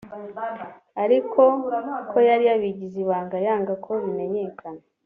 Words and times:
ariko 1.03 1.41
ko 2.09 2.17
yari 2.29 2.43
yabigize 2.49 2.97
ibanga 3.05 3.37
yanga 3.45 3.73
ko 3.85 3.91
bimenyekana 4.03 4.81